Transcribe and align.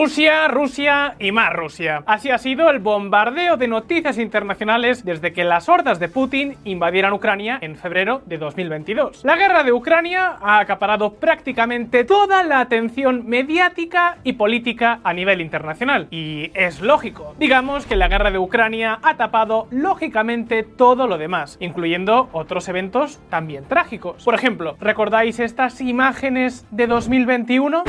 Rusia, 0.00 0.48
Rusia 0.48 1.14
y 1.18 1.30
más 1.30 1.52
Rusia. 1.52 2.02
Así 2.06 2.30
ha 2.30 2.38
sido 2.38 2.70
el 2.70 2.78
bombardeo 2.78 3.58
de 3.58 3.68
noticias 3.68 4.16
internacionales 4.16 5.04
desde 5.04 5.34
que 5.34 5.44
las 5.44 5.68
hordas 5.68 6.00
de 6.00 6.08
Putin 6.08 6.56
invadieran 6.64 7.12
Ucrania 7.12 7.58
en 7.60 7.76
febrero 7.76 8.22
de 8.24 8.38
2022. 8.38 9.26
La 9.26 9.36
guerra 9.36 9.62
de 9.62 9.72
Ucrania 9.72 10.38
ha 10.40 10.58
acaparado 10.58 11.12
prácticamente 11.16 12.04
toda 12.04 12.42
la 12.44 12.60
atención 12.60 13.28
mediática 13.28 14.16
y 14.24 14.32
política 14.32 15.00
a 15.04 15.12
nivel 15.12 15.42
internacional. 15.42 16.08
Y 16.10 16.50
es 16.54 16.80
lógico. 16.80 17.34
Digamos 17.38 17.84
que 17.84 17.96
la 17.96 18.08
guerra 18.08 18.30
de 18.30 18.38
Ucrania 18.38 19.00
ha 19.02 19.18
tapado 19.18 19.68
lógicamente 19.70 20.62
todo 20.62 21.08
lo 21.08 21.18
demás, 21.18 21.58
incluyendo 21.60 22.30
otros 22.32 22.70
eventos 22.70 23.20
también 23.28 23.64
trágicos. 23.68 24.24
Por 24.24 24.34
ejemplo, 24.34 24.78
¿recordáis 24.80 25.40
estas 25.40 25.78
imágenes 25.82 26.66
de 26.70 26.86
2021? 26.86 27.84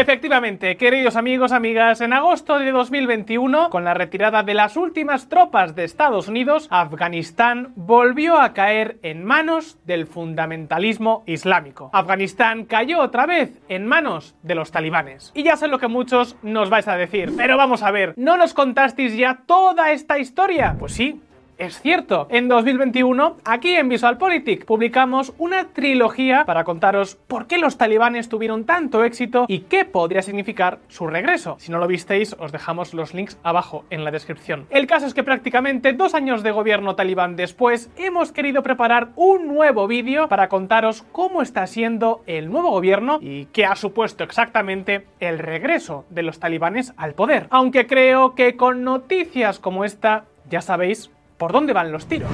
Efectivamente, 0.00 0.76
queridos 0.76 1.16
amigos, 1.16 1.50
amigas, 1.50 2.00
en 2.00 2.12
agosto 2.12 2.60
de 2.60 2.70
2021, 2.70 3.68
con 3.68 3.82
la 3.82 3.94
retirada 3.94 4.44
de 4.44 4.54
las 4.54 4.76
últimas 4.76 5.28
tropas 5.28 5.74
de 5.74 5.82
Estados 5.82 6.28
Unidos, 6.28 6.68
Afganistán 6.70 7.72
volvió 7.74 8.40
a 8.40 8.52
caer 8.52 9.00
en 9.02 9.24
manos 9.24 9.76
del 9.86 10.06
fundamentalismo 10.06 11.24
islámico. 11.26 11.90
Afganistán 11.92 12.64
cayó 12.66 13.00
otra 13.00 13.26
vez 13.26 13.60
en 13.68 13.86
manos 13.86 14.36
de 14.44 14.54
los 14.54 14.70
talibanes. 14.70 15.32
Y 15.34 15.42
ya 15.42 15.56
sé 15.56 15.66
lo 15.66 15.80
que 15.80 15.88
muchos 15.88 16.36
nos 16.42 16.70
vais 16.70 16.86
a 16.86 16.96
decir, 16.96 17.32
pero 17.36 17.56
vamos 17.56 17.82
a 17.82 17.90
ver, 17.90 18.14
¿no 18.16 18.36
nos 18.36 18.54
contasteis 18.54 19.16
ya 19.16 19.42
toda 19.46 19.90
esta 19.90 20.20
historia? 20.20 20.76
Pues 20.78 20.92
sí, 20.92 21.20
es 21.58 21.80
cierto. 21.80 22.26
En 22.30 22.48
2021, 22.48 23.36
aquí 23.44 23.74
en 23.74 23.88
VisualPolitik, 23.88 24.64
publicamos 24.64 25.34
una 25.38 25.64
trilogía 25.68 26.44
para 26.46 26.64
contaros 26.64 27.16
por 27.26 27.46
qué 27.46 27.58
los 27.58 27.76
talibanes 27.76 28.28
tuvieron 28.28 28.64
tanto 28.64 29.04
éxito 29.04 29.44
y 29.48 29.60
qué 29.60 29.84
podría 29.84 30.22
significar 30.22 30.78
su 30.88 31.06
regreso. 31.06 31.56
Si 31.58 31.72
no 31.72 31.78
lo 31.78 31.86
visteis, 31.86 32.36
os 32.38 32.52
dejamos 32.52 32.94
los 32.94 33.12
links 33.12 33.38
abajo 33.42 33.84
en 33.90 34.04
la 34.04 34.10
descripción. 34.10 34.66
El 34.70 34.86
caso 34.86 35.06
es 35.06 35.14
que 35.14 35.24
prácticamente 35.24 35.92
dos 35.92 36.14
años 36.14 36.42
de 36.42 36.52
gobierno 36.52 36.94
talibán 36.94 37.36
después, 37.36 37.90
hemos 37.96 38.32
querido 38.32 38.62
preparar 38.62 39.08
un 39.16 39.48
nuevo 39.48 39.86
vídeo 39.88 40.28
para 40.28 40.48
contaros 40.48 41.04
cómo 41.12 41.42
está 41.42 41.66
siendo 41.66 42.22
el 42.26 42.50
nuevo 42.50 42.70
gobierno 42.70 43.18
y 43.20 43.46
qué 43.46 43.66
ha 43.66 43.76
supuesto 43.76 44.22
exactamente 44.22 45.06
el 45.20 45.38
regreso 45.38 46.04
de 46.10 46.22
los 46.22 46.38
talibanes 46.38 46.94
al 46.96 47.14
poder. 47.14 47.46
Aunque 47.50 47.86
creo 47.86 48.34
que 48.34 48.56
con 48.56 48.84
noticias 48.84 49.58
como 49.58 49.84
esta, 49.84 50.24
ya 50.48 50.60
sabéis 50.60 51.10
por 51.38 51.52
dónde 51.52 51.72
van 51.72 51.92
los 51.92 52.06
tiros. 52.06 52.30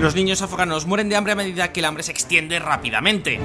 Los 0.00 0.14
niños 0.14 0.40
afganos 0.40 0.86
mueren 0.86 1.08
de 1.08 1.16
hambre 1.16 1.32
a 1.32 1.36
medida 1.36 1.72
que 1.72 1.80
el 1.80 1.86
hambre 1.86 2.02
se 2.02 2.12
extiende 2.12 2.58
rápidamente. 2.58 3.40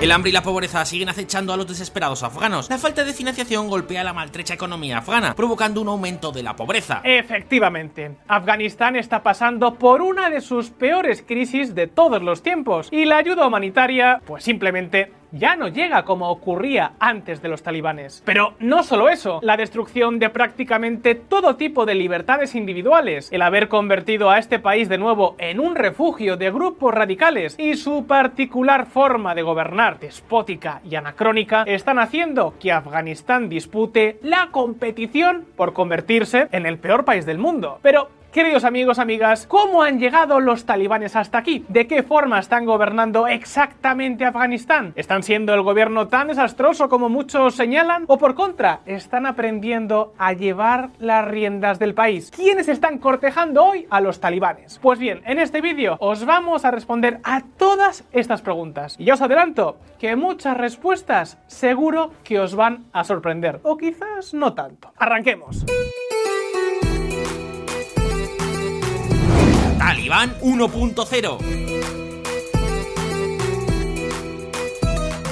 El 0.00 0.10
hambre 0.10 0.30
y 0.30 0.32
la 0.32 0.42
pobreza 0.42 0.84
siguen 0.84 1.08
acechando 1.08 1.52
a 1.52 1.56
los 1.56 1.68
desesperados 1.68 2.22
afganos. 2.22 2.68
La 2.70 2.78
falta 2.78 3.04
de 3.04 3.12
financiación 3.12 3.68
golpea 3.68 4.02
la 4.02 4.12
maltrecha 4.12 4.54
economía 4.54 4.98
afgana, 4.98 5.34
provocando 5.34 5.80
un 5.80 5.88
aumento 5.88 6.32
de 6.32 6.42
la 6.42 6.56
pobreza. 6.56 7.02
Efectivamente, 7.04 8.16
Afganistán 8.26 8.96
está 8.96 9.22
pasando 9.22 9.74
por 9.74 10.02
una 10.02 10.28
de 10.28 10.40
sus 10.40 10.70
peores 10.70 11.22
crisis 11.22 11.74
de 11.74 11.86
todos 11.86 12.22
los 12.22 12.42
tiempos 12.42 12.88
y 12.90 13.04
la 13.04 13.18
ayuda 13.18 13.46
humanitaria, 13.46 14.20
pues 14.26 14.42
simplemente 14.42 15.12
ya 15.32 15.56
no 15.56 15.68
llega 15.68 16.04
como 16.04 16.30
ocurría 16.30 16.92
antes 17.00 17.42
de 17.42 17.48
los 17.48 17.62
talibanes. 17.62 18.22
Pero 18.24 18.54
no 18.60 18.82
solo 18.82 19.08
eso, 19.08 19.40
la 19.42 19.56
destrucción 19.56 20.18
de 20.18 20.30
prácticamente 20.30 21.14
todo 21.14 21.56
tipo 21.56 21.86
de 21.86 21.94
libertades 21.94 22.54
individuales, 22.54 23.28
el 23.32 23.42
haber 23.42 23.68
convertido 23.68 24.30
a 24.30 24.38
este 24.38 24.58
país 24.58 24.88
de 24.88 24.98
nuevo 24.98 25.34
en 25.38 25.60
un 25.60 25.74
refugio 25.74 26.36
de 26.36 26.50
grupos 26.50 26.94
radicales 26.94 27.58
y 27.58 27.74
su 27.74 28.06
particular 28.06 28.86
forma 28.86 29.34
de 29.34 29.42
gobernar, 29.42 29.98
despótica 29.98 30.80
y 30.84 30.94
anacrónica, 30.94 31.64
están 31.66 31.98
haciendo 31.98 32.54
que 32.60 32.72
Afganistán 32.72 33.48
dispute 33.48 34.18
la 34.22 34.48
competición 34.50 35.46
por 35.56 35.72
convertirse 35.72 36.48
en 36.52 36.66
el 36.66 36.78
peor 36.78 37.04
país 37.04 37.26
del 37.26 37.38
mundo. 37.38 37.78
Pero 37.82 38.08
Queridos 38.32 38.64
amigos, 38.64 38.98
amigas, 38.98 39.46
¿cómo 39.46 39.82
han 39.82 39.98
llegado 39.98 40.40
los 40.40 40.64
talibanes 40.64 41.16
hasta 41.16 41.36
aquí? 41.36 41.66
¿De 41.68 41.86
qué 41.86 42.02
forma 42.02 42.38
están 42.38 42.64
gobernando 42.64 43.26
exactamente 43.26 44.24
Afganistán? 44.24 44.94
¿Están 44.96 45.22
siendo 45.22 45.52
el 45.52 45.60
gobierno 45.60 46.08
tan 46.08 46.28
desastroso 46.28 46.88
como 46.88 47.10
muchos 47.10 47.54
señalan? 47.54 48.04
¿O 48.06 48.16
por 48.16 48.34
contra, 48.34 48.80
están 48.86 49.26
aprendiendo 49.26 50.14
a 50.16 50.32
llevar 50.32 50.88
las 50.98 51.28
riendas 51.28 51.78
del 51.78 51.92
país? 51.92 52.30
¿Quiénes 52.34 52.68
están 52.68 52.96
cortejando 52.96 53.66
hoy 53.66 53.86
a 53.90 54.00
los 54.00 54.18
talibanes? 54.18 54.78
Pues 54.78 54.98
bien, 54.98 55.20
en 55.26 55.38
este 55.38 55.60
vídeo 55.60 55.98
os 56.00 56.24
vamos 56.24 56.64
a 56.64 56.70
responder 56.70 57.20
a 57.24 57.42
todas 57.58 58.04
estas 58.12 58.40
preguntas. 58.40 58.96
Y 58.98 59.04
ya 59.04 59.12
os 59.12 59.20
adelanto 59.20 59.76
que 59.98 60.16
muchas 60.16 60.56
respuestas 60.56 61.36
seguro 61.48 62.12
que 62.24 62.40
os 62.40 62.54
van 62.54 62.86
a 62.94 63.04
sorprender. 63.04 63.60
O 63.62 63.76
quizás 63.76 64.32
no 64.32 64.54
tanto. 64.54 64.90
Arranquemos. 64.96 65.66
Talibán 69.92 70.32
1.0 70.40 71.38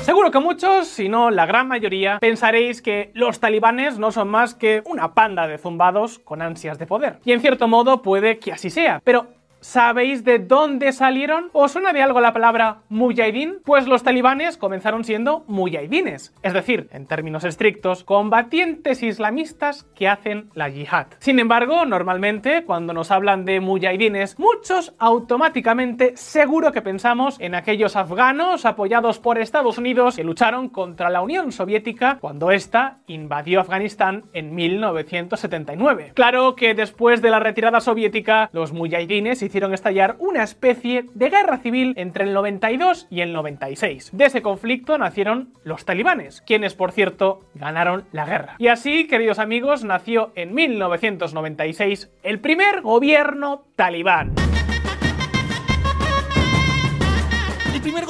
Seguro 0.02 0.30
que 0.30 0.38
muchos, 0.38 0.86
si 0.86 1.08
no 1.08 1.30
la 1.30 1.46
gran 1.46 1.66
mayoría, 1.66 2.18
pensaréis 2.18 2.82
que 2.82 3.10
los 3.14 3.40
talibanes 3.40 3.98
no 3.98 4.12
son 4.12 4.28
más 4.28 4.54
que 4.54 4.82
una 4.84 5.14
panda 5.14 5.46
de 5.46 5.56
zumbados 5.56 6.18
con 6.18 6.42
ansias 6.42 6.78
de 6.78 6.86
poder. 6.86 7.20
Y 7.24 7.32
en 7.32 7.40
cierto 7.40 7.68
modo 7.68 8.02
puede 8.02 8.38
que 8.38 8.52
así 8.52 8.68
sea, 8.68 9.00
pero 9.02 9.28
¿Sabéis 9.60 10.24
de 10.24 10.38
dónde 10.38 10.90
salieron? 10.92 11.50
¿Os 11.52 11.72
suena 11.72 11.92
de 11.92 12.00
algo 12.00 12.20
la 12.20 12.32
palabra 12.32 12.78
mujahidin? 12.88 13.58
Pues 13.62 13.86
los 13.86 14.02
talibanes 14.02 14.56
comenzaron 14.56 15.04
siendo 15.04 15.44
mujahidines, 15.48 16.34
es 16.42 16.52
decir, 16.54 16.88
en 16.92 17.06
términos 17.06 17.44
estrictos, 17.44 18.02
combatientes 18.02 19.02
islamistas 19.02 19.84
que 19.94 20.08
hacen 20.08 20.48
la 20.54 20.70
yihad. 20.70 21.08
Sin 21.18 21.38
embargo, 21.38 21.84
normalmente 21.84 22.64
cuando 22.64 22.94
nos 22.94 23.10
hablan 23.10 23.44
de 23.44 23.60
mujahidines, 23.60 24.38
muchos 24.38 24.94
automáticamente 24.98 26.16
seguro 26.16 26.72
que 26.72 26.80
pensamos 26.80 27.38
en 27.38 27.54
aquellos 27.54 27.96
afganos 27.96 28.64
apoyados 28.64 29.18
por 29.18 29.38
Estados 29.38 29.76
Unidos 29.76 30.16
que 30.16 30.24
lucharon 30.24 30.70
contra 30.70 31.10
la 31.10 31.20
Unión 31.20 31.52
Soviética 31.52 32.16
cuando 32.18 32.50
ésta 32.50 33.00
invadió 33.06 33.60
Afganistán 33.60 34.24
en 34.32 34.54
1979. 34.54 36.12
Claro 36.14 36.56
que 36.56 36.74
después 36.74 37.20
de 37.20 37.30
la 37.30 37.40
retirada 37.40 37.80
soviética, 37.80 38.48
los 38.54 38.72
mujahidines 38.72 39.42
hicieron 39.50 39.74
estallar 39.74 40.14
una 40.20 40.44
especie 40.44 41.06
de 41.12 41.28
guerra 41.28 41.58
civil 41.58 41.92
entre 41.96 42.24
el 42.24 42.32
92 42.32 43.08
y 43.10 43.20
el 43.20 43.32
96. 43.32 44.10
De 44.12 44.26
ese 44.26 44.42
conflicto 44.42 44.96
nacieron 44.96 45.52
los 45.64 45.84
talibanes, 45.84 46.40
quienes 46.40 46.74
por 46.74 46.92
cierto 46.92 47.42
ganaron 47.54 48.04
la 48.12 48.26
guerra. 48.26 48.54
Y 48.58 48.68
así, 48.68 49.08
queridos 49.08 49.40
amigos, 49.40 49.82
nació 49.82 50.30
en 50.36 50.54
1996 50.54 52.10
el 52.22 52.38
primer 52.38 52.80
gobierno 52.82 53.64
talibán. 53.74 54.34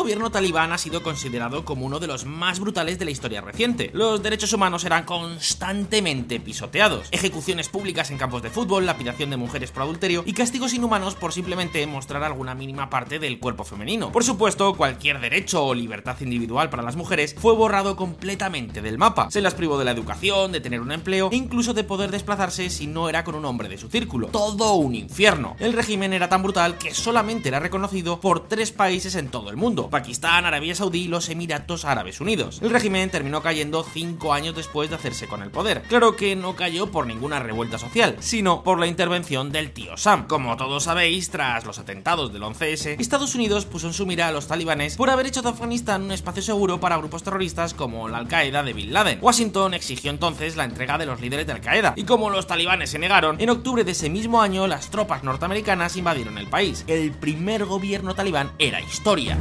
Gobierno 0.00 0.30
talibán 0.30 0.72
ha 0.72 0.78
sido 0.78 1.02
considerado 1.02 1.66
como 1.66 1.84
uno 1.84 1.98
de 1.98 2.06
los 2.06 2.24
más 2.24 2.58
brutales 2.58 2.98
de 2.98 3.04
la 3.04 3.10
historia 3.10 3.42
reciente. 3.42 3.90
Los 3.92 4.22
derechos 4.22 4.50
humanos 4.54 4.86
eran 4.86 5.04
constantemente 5.04 6.40
pisoteados, 6.40 7.08
ejecuciones 7.10 7.68
públicas 7.68 8.10
en 8.10 8.16
campos 8.16 8.40
de 8.40 8.48
fútbol, 8.48 8.86
lapidación 8.86 9.28
de 9.28 9.36
mujeres 9.36 9.70
por 9.70 9.82
adulterio 9.82 10.22
y 10.24 10.32
castigos 10.32 10.72
inhumanos 10.72 11.16
por 11.16 11.34
simplemente 11.34 11.86
mostrar 11.86 12.24
alguna 12.24 12.54
mínima 12.54 12.88
parte 12.88 13.18
del 13.18 13.38
cuerpo 13.38 13.64
femenino. 13.64 14.10
Por 14.10 14.24
supuesto, 14.24 14.74
cualquier 14.74 15.20
derecho 15.20 15.66
o 15.66 15.74
libertad 15.74 16.16
individual 16.22 16.70
para 16.70 16.82
las 16.82 16.96
mujeres 16.96 17.36
fue 17.38 17.52
borrado 17.52 17.94
completamente 17.96 18.80
del 18.80 18.96
mapa. 18.96 19.30
Se 19.30 19.42
las 19.42 19.52
privó 19.52 19.78
de 19.78 19.84
la 19.84 19.90
educación, 19.90 20.50
de 20.50 20.62
tener 20.62 20.80
un 20.80 20.92
empleo 20.92 21.28
e 21.30 21.36
incluso 21.36 21.74
de 21.74 21.84
poder 21.84 22.10
desplazarse 22.10 22.70
si 22.70 22.86
no 22.86 23.10
era 23.10 23.22
con 23.22 23.34
un 23.34 23.44
hombre 23.44 23.68
de 23.68 23.76
su 23.76 23.90
círculo. 23.90 24.28
Todo 24.28 24.76
un 24.76 24.94
infierno. 24.94 25.56
El 25.58 25.74
régimen 25.74 26.14
era 26.14 26.30
tan 26.30 26.42
brutal 26.42 26.78
que 26.78 26.94
solamente 26.94 27.48
era 27.48 27.60
reconocido 27.60 28.18
por 28.18 28.48
tres 28.48 28.72
países 28.72 29.14
en 29.14 29.28
todo 29.28 29.50
el 29.50 29.58
mundo, 29.58 29.89
Pakistán, 29.90 30.46
Arabia 30.46 30.74
Saudí 30.74 31.02
y 31.02 31.08
los 31.08 31.28
Emiratos 31.28 31.84
Árabes 31.84 32.20
Unidos. 32.20 32.60
El 32.62 32.70
régimen 32.70 33.10
terminó 33.10 33.42
cayendo 33.42 33.84
cinco 33.84 34.32
años 34.32 34.54
después 34.54 34.88
de 34.88 34.96
hacerse 34.96 35.26
con 35.26 35.42
el 35.42 35.50
poder. 35.50 35.82
Claro 35.82 36.16
que 36.16 36.36
no 36.36 36.56
cayó 36.56 36.86
por 36.90 37.06
ninguna 37.06 37.40
revuelta 37.40 37.78
social, 37.78 38.16
sino 38.20 38.62
por 38.62 38.78
la 38.78 38.86
intervención 38.86 39.52
del 39.52 39.72
tío 39.72 39.96
Sam. 39.96 40.26
Como 40.26 40.56
todos 40.56 40.84
sabéis, 40.84 41.30
tras 41.30 41.64
los 41.64 41.78
atentados 41.78 42.32
del 42.32 42.42
11S, 42.42 43.00
Estados 43.00 43.34
Unidos 43.34 43.66
puso 43.66 43.86
en 43.86 43.92
su 43.92 44.06
mira 44.06 44.28
a 44.28 44.32
los 44.32 44.46
talibanes 44.46 44.96
por 44.96 45.10
haber 45.10 45.26
hecho 45.26 45.42
de 45.42 45.48
Afganistán 45.48 46.02
un 46.02 46.12
espacio 46.12 46.42
seguro 46.42 46.80
para 46.80 46.96
grupos 46.96 47.22
terroristas 47.22 47.74
como 47.74 48.08
la 48.08 48.18
Al-Qaeda 48.18 48.62
de 48.62 48.72
Bin 48.72 48.92
Laden. 48.92 49.18
Washington 49.20 49.74
exigió 49.74 50.10
entonces 50.10 50.56
la 50.56 50.64
entrega 50.64 50.98
de 50.98 51.06
los 51.06 51.20
líderes 51.20 51.46
de 51.46 51.52
Al-Qaeda, 51.52 51.94
y 51.96 52.04
como 52.04 52.30
los 52.30 52.46
talibanes 52.46 52.90
se 52.90 52.98
negaron, 52.98 53.40
en 53.40 53.50
octubre 53.50 53.84
de 53.84 53.92
ese 53.92 54.10
mismo 54.10 54.40
año 54.40 54.66
las 54.66 54.90
tropas 54.90 55.24
norteamericanas 55.24 55.96
invadieron 55.96 56.38
el 56.38 56.46
país. 56.46 56.84
El 56.86 57.12
primer 57.12 57.64
gobierno 57.64 58.14
talibán 58.14 58.52
era 58.58 58.80
historia. 58.80 59.38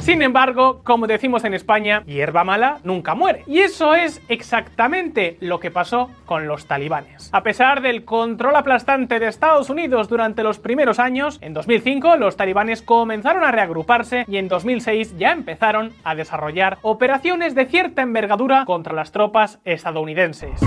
Sin 0.00 0.22
embargo, 0.22 0.80
como 0.82 1.06
decimos 1.06 1.44
en 1.44 1.52
España, 1.52 2.02
hierba 2.06 2.42
mala 2.42 2.78
nunca 2.84 3.14
muere. 3.14 3.44
Y 3.46 3.58
eso 3.58 3.94
es 3.94 4.22
exactamente 4.28 5.36
lo 5.40 5.60
que 5.60 5.70
pasó 5.70 6.10
con 6.24 6.48
los 6.48 6.66
talibanes. 6.66 7.28
A 7.32 7.42
pesar 7.42 7.82
del 7.82 8.04
control 8.04 8.56
aplastante 8.56 9.18
de 9.18 9.28
Estados 9.28 9.68
Unidos 9.68 10.08
durante 10.08 10.42
los 10.42 10.58
primeros 10.58 10.98
años, 10.98 11.38
en 11.42 11.52
2005 11.52 12.16
los 12.16 12.36
talibanes 12.36 12.82
comenzaron 12.82 13.44
a 13.44 13.52
reagruparse 13.52 14.24
y 14.26 14.38
en 14.38 14.48
2006 14.48 15.18
ya 15.18 15.32
empezaron 15.32 15.92
a 16.02 16.14
desarrollar 16.14 16.78
operaciones 16.82 17.54
de 17.54 17.66
cierta 17.66 18.02
envergadura 18.02 18.64
contra 18.64 18.94
las 18.94 19.12
tropas 19.12 19.60
estadounidenses. 19.64 20.60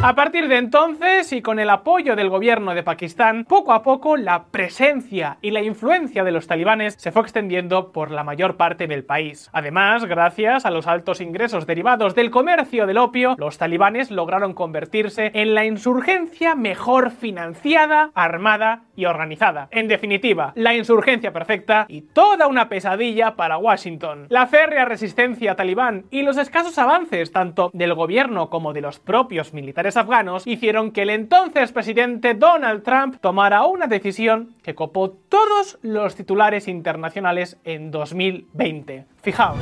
A 0.00 0.14
partir 0.14 0.46
de 0.46 0.58
entonces, 0.58 1.32
y 1.32 1.42
con 1.42 1.58
el 1.58 1.68
apoyo 1.68 2.14
del 2.14 2.30
gobierno 2.30 2.72
de 2.72 2.84
Pakistán, 2.84 3.44
poco 3.44 3.72
a 3.72 3.82
poco 3.82 4.16
la 4.16 4.44
presencia 4.44 5.38
y 5.42 5.50
la 5.50 5.60
influencia 5.60 6.22
de 6.22 6.30
los 6.30 6.46
talibanes 6.46 6.94
se 6.94 7.10
fue 7.10 7.22
extendiendo 7.22 7.90
por 7.90 8.12
la 8.12 8.22
mayor 8.22 8.56
parte 8.56 8.86
del 8.86 9.04
país. 9.04 9.50
Además, 9.52 10.04
gracias 10.04 10.64
a 10.64 10.70
los 10.70 10.86
altos 10.86 11.20
ingresos 11.20 11.66
derivados 11.66 12.14
del 12.14 12.30
comercio 12.30 12.86
del 12.86 12.96
opio, 12.96 13.34
los 13.38 13.58
talibanes 13.58 14.12
lograron 14.12 14.54
convertirse 14.54 15.32
en 15.34 15.54
la 15.54 15.64
insurgencia 15.64 16.54
mejor 16.54 17.10
financiada, 17.10 18.12
armada 18.14 18.84
y 18.94 19.06
organizada. 19.06 19.66
En 19.72 19.88
definitiva, 19.88 20.52
la 20.54 20.74
insurgencia 20.74 21.32
perfecta 21.32 21.86
y 21.88 22.02
toda 22.02 22.46
una 22.46 22.68
pesadilla 22.68 23.34
para 23.34 23.58
Washington. 23.58 24.26
La 24.28 24.46
férrea 24.46 24.84
resistencia 24.84 25.56
talibán 25.56 26.04
y 26.12 26.22
los 26.22 26.36
escasos 26.36 26.78
avances 26.78 27.32
tanto 27.32 27.70
del 27.72 27.94
gobierno 27.94 28.48
como 28.48 28.72
de 28.72 28.80
los 28.80 29.00
propios 29.00 29.52
militares 29.52 29.87
afganos 29.96 30.46
hicieron 30.46 30.92
que 30.92 31.02
el 31.02 31.10
entonces 31.10 31.72
presidente 31.72 32.34
Donald 32.34 32.82
Trump 32.82 33.16
tomara 33.20 33.64
una 33.64 33.86
decisión 33.86 34.54
que 34.62 34.74
copó 34.74 35.10
todos 35.10 35.78
los 35.82 36.14
titulares 36.14 36.68
internacionales 36.68 37.56
en 37.64 37.90
2020. 37.90 39.06
Fijaos. 39.28 39.58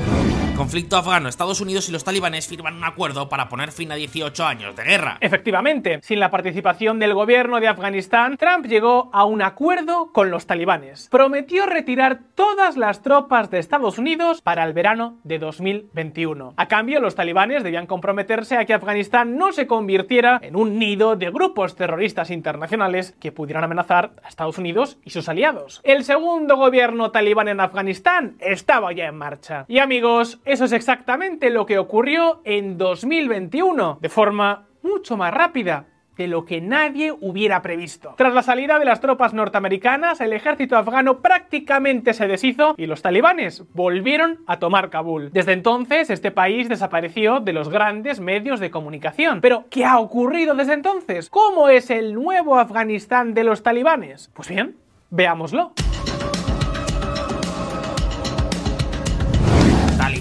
Conflicto 0.57 0.97
afgano. 0.97 1.29
Estados 1.29 1.61
Unidos 1.61 1.87
y 1.91 1.93
los 1.93 2.03
talibanes 2.03 2.49
firman 2.49 2.77
un 2.77 2.85
acuerdo 2.85 3.29
para 3.29 3.51
poner 3.51 3.73
fin 3.73 3.93
a 3.93 3.95
18 3.95 4.47
años 4.47 4.75
de 4.75 4.85
guerra. 4.85 5.19
Efectivamente, 5.21 5.99
sin 6.03 6.19
la 6.19 6.31
participación 6.31 6.99
del 6.99 7.13
gobierno 7.13 7.61
de 7.61 7.69
Afganistán, 7.69 8.39
Trump 8.39 8.65
llegó 8.65 9.11
a 9.13 9.27
un 9.27 9.43
acuerdo 9.43 10.13
con 10.13 10.31
los 10.31 10.47
talibanes. 10.47 11.09
Prometió 11.11 11.67
retirar 11.67 12.21
todas 12.35 12.79
las 12.79 13.03
tropas 13.03 13.51
de 13.51 13.59
Estados 13.59 13.99
Unidos 13.99 14.41
para 14.41 14.65
el 14.65 14.73
verano 14.73 15.19
de 15.25 15.39
2021. 15.39 16.55
A 16.57 16.69
cambio, 16.69 17.01
los 17.01 17.15
talibanes 17.15 17.63
debían 17.63 17.87
comprometerse 17.87 18.57
a 18.57 18.65
que 18.65 18.73
Afganistán 18.73 19.37
no 19.37 19.53
se 19.53 19.67
convirtiera 19.67 20.41
en 20.43 20.57
un 20.57 20.79
nido 20.79 21.17
de 21.17 21.31
grupos 21.31 21.77
terroristas 21.77 22.31
internacionales 22.31 23.15
que 23.21 23.31
pudieran 23.31 23.65
amenazar 23.65 24.13
a 24.23 24.29
Estados 24.29 24.57
Unidos 24.57 24.97
y 25.05 25.11
sus 25.11 25.29
aliados. 25.29 25.83
El 25.85 26.05
segundo 26.05 26.57
gobierno 26.57 27.11
talibán 27.11 27.49
en 27.49 27.61
Afganistán 27.61 28.37
estaba 28.41 28.95
ya 28.95 29.05
en 29.05 29.19
marcha. 29.19 29.56
Y 29.69 29.79
amigos, 29.79 30.41
eso 30.45 30.65
es 30.65 30.73
exactamente 30.73 31.51
lo 31.51 31.67
que 31.67 31.79
ocurrió 31.79 32.41
en 32.45 32.77
2021, 32.77 33.99
de 34.01 34.09
forma 34.09 34.67
mucho 34.83 35.17
más 35.17 35.33
rápida 35.33 35.87
de 36.17 36.29
lo 36.29 36.45
que 36.45 36.61
nadie 36.61 37.13
hubiera 37.13 37.63
previsto. 37.63 38.15
Tras 38.17 38.35
la 38.35 38.43
salida 38.43 38.79
de 38.79 38.85
las 38.85 39.01
tropas 39.01 39.35
norteamericanas, 39.35 40.21
el 40.21 40.33
ejército 40.33 40.77
afgano 40.77 41.19
prácticamente 41.21 42.15
se 42.15 42.27
deshizo 42.27 42.75
y 42.77 42.87
los 42.87 43.03
talibanes 43.03 43.65
volvieron 43.75 44.41
a 44.47 44.59
tomar 44.59 44.91
Kabul. 44.91 45.31
Desde 45.33 45.53
entonces, 45.53 46.11
este 46.11 46.31
país 46.31 46.69
desapareció 46.69 47.41
de 47.41 47.53
los 47.53 47.69
grandes 47.69 48.21
medios 48.21 48.61
de 48.61 48.71
comunicación. 48.71 49.41
Pero, 49.41 49.65
¿qué 49.71 49.85
ha 49.85 49.99
ocurrido 49.99 50.55
desde 50.55 50.75
entonces? 50.75 51.31
¿Cómo 51.31 51.69
es 51.69 51.91
el 51.91 52.15
nuevo 52.15 52.59
Afganistán 52.59 53.35
de 53.35 53.45
los 53.45 53.63
talibanes? 53.63 54.31
Pues 54.35 54.49
bien, 54.49 54.77
veámoslo. 55.11 55.73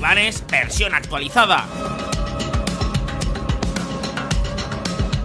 Versión 0.06 0.94
actualizada. 0.94 1.66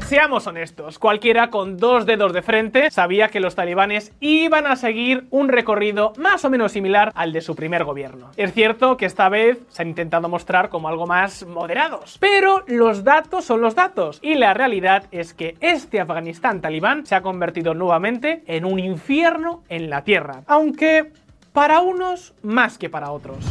Seamos 0.06 0.47
honestos, 0.47 0.99
cualquiera 0.99 1.50
con 1.50 1.77
dos 1.77 2.06
dedos 2.06 2.32
de 2.32 2.41
frente 2.41 2.91
sabía 2.91 3.29
que 3.29 3.41
los 3.41 3.55
talibanes 3.55 4.12
iban 4.21 4.67
a 4.67 4.77
seguir 4.77 5.27
un 5.29 5.50
recorrido 5.50 6.15
más 6.17 6.47
o 6.47 6.50
menos 6.50 6.73
similar 6.73 7.12
al 7.15 7.35
de 7.35 7.43
su 7.43 7.55
primer 7.55 7.85
gobierno. 7.85 8.31
Es 8.38 8.55
cierto 8.55 8.97
que 8.97 9.05
esta 9.05 9.29
vez 9.29 9.59
se 9.69 9.82
han 9.82 9.88
intentado 9.88 10.31
mostrar 10.31 10.71
como 10.71 10.88
algo 10.88 11.06
más 11.06 11.44
moderados, 11.44 12.17
pero 12.19 12.65
los 12.67 13.05
datos 13.05 13.44
son 13.44 13.61
los 13.61 13.75
datos 13.75 14.19
y 14.23 14.35
la 14.35 14.55
realidad 14.55 15.05
es 15.11 15.35
que 15.35 15.56
este 15.61 16.00
Afganistán 16.00 16.62
talibán 16.62 17.05
se 17.05 17.15
ha 17.15 17.21
convertido 17.21 17.75
nuevamente 17.75 18.43
en 18.47 18.65
un 18.65 18.79
infierno 18.79 19.62
en 19.69 19.91
la 19.91 20.05
tierra, 20.05 20.43
aunque 20.47 21.12
para 21.53 21.81
unos 21.81 22.33
más 22.43 22.79
que 22.79 22.88
para 22.88 23.11
otros. 23.11 23.44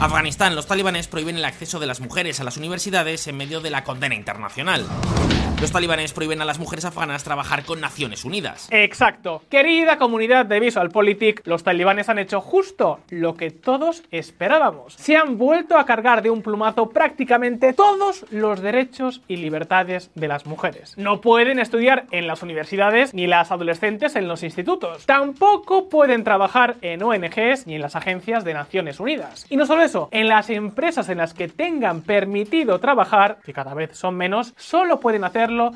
Afganistán, 0.00 0.54
los 0.54 0.66
talibanes 0.66 1.06
prohíben 1.06 1.36
el 1.36 1.44
acceso 1.44 1.78
de 1.78 1.86
las 1.86 2.00
mujeres 2.00 2.40
a 2.40 2.44
las 2.44 2.56
universidades 2.56 3.26
en 3.26 3.36
medio 3.36 3.60
de 3.60 3.70
la 3.70 3.84
condena 3.84 4.14
internacional. 4.14 4.86
Los 5.60 5.72
talibanes 5.72 6.12
prohíben 6.12 6.42
a 6.42 6.44
las 6.44 6.58
mujeres 6.58 6.84
afganas 6.84 7.24
trabajar 7.24 7.64
con 7.64 7.80
Naciones 7.80 8.24
Unidas. 8.24 8.68
Exacto. 8.70 9.42
Querida 9.48 9.96
comunidad 9.96 10.44
de 10.44 10.60
VisualPolitik, 10.60 11.46
los 11.46 11.62
talibanes 11.62 12.08
han 12.08 12.18
hecho 12.18 12.40
justo 12.40 13.00
lo 13.08 13.34
que 13.34 13.50
todos 13.50 14.02
esperábamos. 14.10 14.94
Se 14.94 15.16
han 15.16 15.38
vuelto 15.38 15.78
a 15.78 15.86
cargar 15.86 16.22
de 16.22 16.30
un 16.30 16.42
plumazo 16.42 16.90
prácticamente 16.90 17.72
todos 17.72 18.26
los 18.30 18.60
derechos 18.60 19.22
y 19.26 19.36
libertades 19.36 20.10
de 20.14 20.28
las 20.28 20.44
mujeres. 20.44 20.98
No 20.98 21.20
pueden 21.20 21.58
estudiar 21.58 22.06
en 22.10 22.26
las 22.26 22.42
universidades 22.42 23.14
ni 23.14 23.26
las 23.26 23.50
adolescentes 23.50 24.16
en 24.16 24.28
los 24.28 24.42
institutos. 24.42 25.06
Tampoco 25.06 25.88
pueden 25.88 26.24
trabajar 26.24 26.76
en 26.82 27.02
ONGs 27.02 27.66
ni 27.66 27.76
en 27.76 27.80
las 27.80 27.96
agencias 27.96 28.44
de 28.44 28.54
Naciones 28.54 29.00
Unidas. 29.00 29.46
Y 29.48 29.56
no 29.56 29.64
solo 29.64 29.82
eso, 29.82 30.08
en 30.10 30.28
las 30.28 30.50
empresas 30.50 31.08
en 31.08 31.18
las 31.18 31.32
que 31.32 31.48
tengan 31.48 32.02
permitido 32.02 32.80
trabajar, 32.80 33.38
que 33.44 33.54
cada 33.54 33.72
vez 33.72 33.96
son 33.96 34.16
menos, 34.16 34.52
solo 34.56 35.00
pueden 35.00 35.24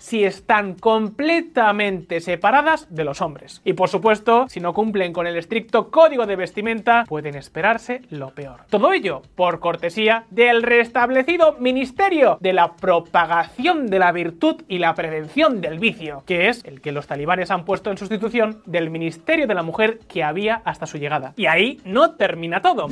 si 0.00 0.24
están 0.24 0.74
completamente 0.74 2.20
separadas 2.20 2.86
de 2.90 3.04
los 3.04 3.20
hombres. 3.20 3.60
Y 3.64 3.74
por 3.74 3.88
supuesto, 3.88 4.46
si 4.48 4.60
no 4.60 4.72
cumplen 4.72 5.12
con 5.12 5.26
el 5.26 5.36
estricto 5.36 5.90
código 5.90 6.26
de 6.26 6.36
vestimenta, 6.36 7.04
pueden 7.08 7.34
esperarse 7.34 8.02
lo 8.10 8.30
peor. 8.30 8.64
Todo 8.70 8.92
ello 8.92 9.22
por 9.34 9.60
cortesía 9.60 10.24
del 10.30 10.62
restablecido 10.62 11.56
Ministerio 11.58 12.38
de 12.40 12.52
la 12.52 12.76
Propagación 12.76 13.86
de 13.86 13.98
la 13.98 14.12
Virtud 14.12 14.62
y 14.68 14.78
la 14.78 14.94
Prevención 14.94 15.60
del 15.60 15.78
Vicio, 15.78 16.22
que 16.26 16.48
es 16.48 16.64
el 16.64 16.80
que 16.80 16.92
los 16.92 17.06
talibanes 17.06 17.50
han 17.50 17.64
puesto 17.64 17.90
en 17.90 17.98
sustitución 17.98 18.62
del 18.66 18.90
Ministerio 18.90 19.46
de 19.46 19.54
la 19.54 19.62
Mujer 19.62 19.98
que 20.08 20.24
había 20.24 20.62
hasta 20.64 20.86
su 20.86 20.98
llegada. 20.98 21.32
Y 21.36 21.46
ahí 21.46 21.80
no 21.84 22.12
termina 22.12 22.60
todo. 22.60 22.88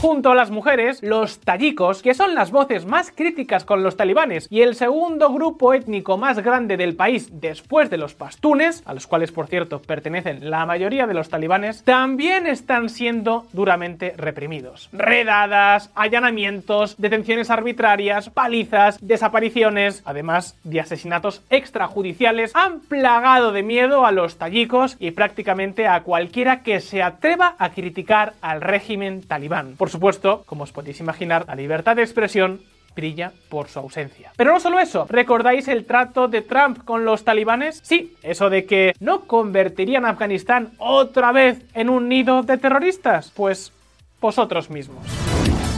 Junto 0.00 0.30
a 0.30 0.34
las 0.34 0.50
mujeres, 0.50 1.02
los 1.02 1.40
tayikos, 1.40 2.02
que 2.02 2.12
son 2.12 2.34
las 2.34 2.50
voces 2.50 2.84
más 2.84 3.10
críticas 3.10 3.64
con 3.64 3.82
los 3.82 3.96
talibanes 3.96 4.46
y 4.50 4.60
el 4.60 4.74
segundo 4.74 5.32
grupo 5.32 5.72
étnico 5.72 6.18
más 6.18 6.38
grande 6.40 6.76
del 6.76 6.94
país 6.94 7.40
después 7.40 7.88
de 7.88 7.96
los 7.96 8.14
pastunes, 8.14 8.82
a 8.84 8.92
los 8.92 9.06
cuales 9.06 9.32
por 9.32 9.46
cierto 9.46 9.80
pertenecen 9.80 10.50
la 10.50 10.66
mayoría 10.66 11.06
de 11.06 11.14
los 11.14 11.30
talibanes, 11.30 11.82
también 11.82 12.46
están 12.46 12.90
siendo 12.90 13.46
duramente 13.54 14.12
reprimidos. 14.18 14.90
Redadas, 14.92 15.90
allanamientos, 15.94 16.96
detenciones 16.98 17.48
arbitrarias, 17.48 18.28
palizas, 18.28 18.98
desapariciones, 19.00 20.02
además 20.04 20.56
de 20.62 20.80
asesinatos 20.80 21.42
extrajudiciales, 21.48 22.54
han 22.54 22.80
plagado 22.80 23.50
de 23.50 23.62
miedo 23.62 24.04
a 24.04 24.12
los 24.12 24.36
tayikos 24.36 24.96
y 25.00 25.12
prácticamente 25.12 25.88
a 25.88 26.02
cualquiera 26.02 26.62
que 26.62 26.80
se 26.80 27.02
atreva 27.02 27.56
a 27.58 27.70
criticar 27.70 28.34
al 28.42 28.60
régimen 28.60 29.22
talibán. 29.22 29.74
Supuesto, 29.90 30.42
como 30.46 30.64
os 30.64 30.72
podéis 30.72 31.00
imaginar, 31.00 31.44
la 31.46 31.54
libertad 31.54 31.96
de 31.96 32.02
expresión 32.02 32.60
brilla 32.94 33.32
por 33.48 33.68
su 33.68 33.78
ausencia. 33.78 34.32
Pero 34.36 34.52
no 34.52 34.60
solo 34.60 34.80
eso, 34.80 35.06
¿recordáis 35.08 35.68
el 35.68 35.84
trato 35.84 36.28
de 36.28 36.42
Trump 36.42 36.84
con 36.84 37.04
los 37.04 37.24
talibanes? 37.24 37.80
Sí, 37.84 38.16
eso 38.22 38.50
de 38.50 38.64
que 38.64 38.94
no 39.00 39.26
convertirían 39.26 40.06
a 40.06 40.10
Afganistán 40.10 40.72
otra 40.78 41.30
vez 41.30 41.64
en 41.74 41.90
un 41.90 42.08
nido 42.08 42.42
de 42.42 42.56
terroristas. 42.56 43.30
Pues 43.36 43.72
vosotros 44.20 44.70
mismos. 44.70 45.25